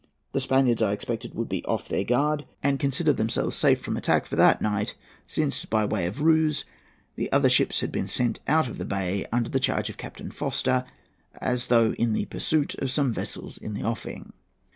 [0.33, 4.25] The Spaniards, I expected, would be off their guard, and consider themselves safe from attack
[4.25, 4.95] for that night,
[5.27, 6.65] since, by way of ruse,
[7.15, 10.31] the other ships had been sent out of the bay under the charge of Captain
[10.31, 10.85] Foster,
[11.39, 14.33] as though in pursuit of some vessels in the offing.